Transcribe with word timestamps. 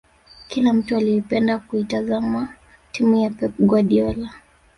Kila 0.47 0.73
mtu 0.73 0.95
aliipenda 0.97 1.59
kuitazama 1.59 2.53
timu 2.91 3.15
ya 3.17 3.29
pep 3.29 3.51
guardiola 3.59 4.29